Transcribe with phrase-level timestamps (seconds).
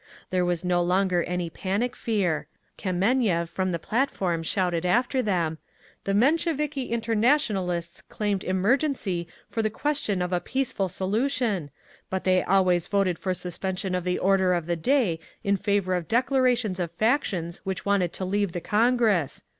[0.31, 2.47] There was no longer any panic fear….
[2.75, 5.59] Kameniev from the platform shouted after them,
[6.05, 11.69] "The Mensheviki Internationalists claimed 'emergency' for the question of a 'peaceful solution,'
[12.09, 16.07] but they always voted for suspension of the order of the day in favour of
[16.07, 19.43] declarations of factions which wanted to leave the Congress.